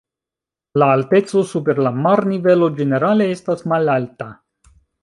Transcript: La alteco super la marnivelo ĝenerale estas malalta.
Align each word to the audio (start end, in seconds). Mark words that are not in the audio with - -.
La 0.81 0.87
alteco 0.93 1.43
super 1.51 1.77
la 1.89 1.93
marnivelo 2.07 2.73
ĝenerale 2.81 3.31
estas 3.39 3.67
malalta. 3.75 4.35